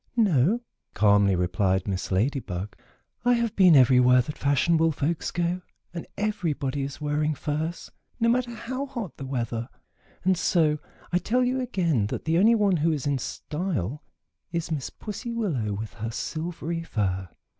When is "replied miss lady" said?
1.35-2.39